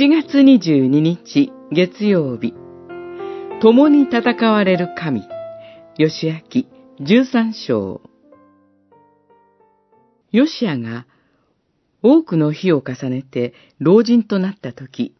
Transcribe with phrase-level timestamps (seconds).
[0.00, 2.54] 7月22日月曜日、
[3.60, 5.24] 共に戦われる神、
[5.96, 8.00] 吉明13章。
[10.30, 11.08] ヨシアが
[12.00, 15.16] 多くの日を重ねて老人となったとき、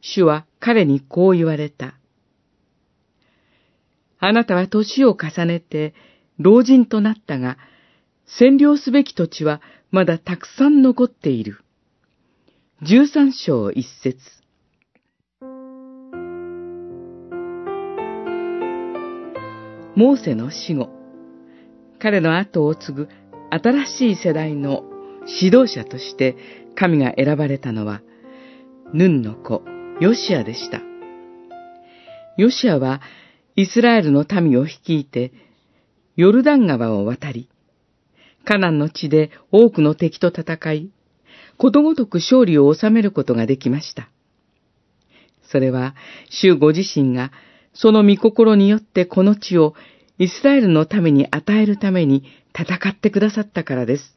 [0.00, 1.98] 主は彼にこう言われた。
[4.20, 5.92] あなたは年を重ねて
[6.38, 7.58] 老人となったが、
[8.40, 11.62] 占領すべき土地はまだたくさん残っている。
[12.80, 14.18] 十三章一節
[19.96, 20.88] モーセの死後、
[21.98, 23.08] 彼の後を継ぐ
[23.50, 24.84] 新しい世代の
[25.26, 26.36] 指導者として
[26.76, 28.00] 神が選ばれたのは、
[28.94, 29.64] ヌンの子、
[30.00, 30.80] ヨシアでした。
[32.36, 33.00] ヨシアは
[33.56, 35.32] イスラエルの民を率いて、
[36.14, 37.50] ヨルダン川を渡り、
[38.44, 40.92] カナンの地で多くの敵と戦い、
[41.58, 44.08] ことごとく勝利を収めることができました。
[45.42, 45.94] それは、
[46.30, 47.32] 主ご自身が、
[47.74, 49.74] その御心によってこの地を
[50.18, 52.24] イスラエルのために与えるために
[52.58, 54.14] 戦ってくださったからです。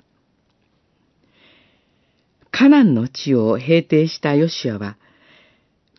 [2.52, 4.98] カナンの地を平定したヨシアは、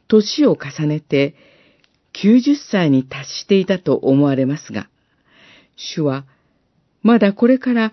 [0.09, 1.35] 年を重ねて
[2.15, 4.89] 90歳に達していたと思われますが、
[5.77, 6.25] 主は、
[7.03, 7.93] まだこれから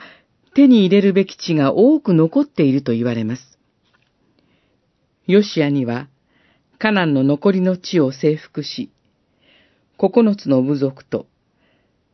[0.59, 3.57] 手に入れるべき地が多く残っていると言われます。
[5.25, 6.09] ヨシアには、
[6.79, 8.91] カナンの残りの地を征服し、
[9.97, 11.27] 九つの部族と、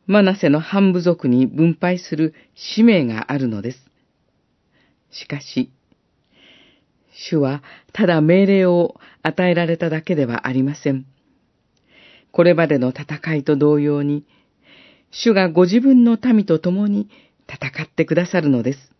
[0.06, 3.90] マナセの半部族に分配する使命があるのです。
[5.10, 5.72] しかし、
[7.12, 11.04] 主はただ命令を与えられただけではありません。
[12.30, 14.24] これまでの戦いと同様に、
[15.10, 17.08] 主がご自分の民と共に
[17.48, 18.92] 戦ってくださるのです。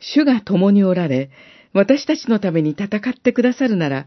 [0.00, 1.30] 主が共におられ、
[1.72, 4.06] 私たちのために戦ってくださるなら、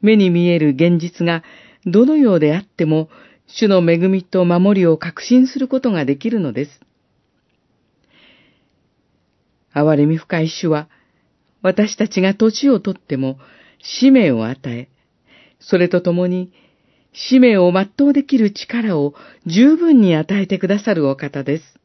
[0.00, 1.42] 目に見える現実が
[1.86, 3.08] どのようであっても、
[3.46, 6.80] 主の恵みと守りを確信することができるのです。
[9.74, 10.88] 憐れみ深い主は、
[11.62, 13.38] 私たちが年をとっても
[13.80, 14.88] 使命を与え、
[15.60, 16.52] それとともに
[17.12, 19.14] 使命を全うできる力を
[19.46, 21.78] 十分に与えてくださるお方です。